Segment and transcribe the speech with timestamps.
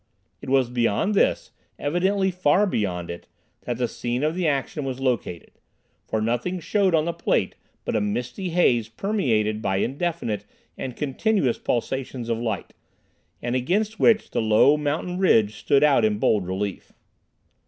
[0.41, 3.27] It was beyond this, evidently far beyond it,
[3.65, 5.51] that the scene of the action was located,
[6.07, 7.53] for nothing showed on the plate
[7.85, 10.43] but a misty haze permeated by indefinite
[10.75, 12.73] and continuous pulsations of light,
[13.43, 16.91] and against which the low mountain ridge stood out in bold relief.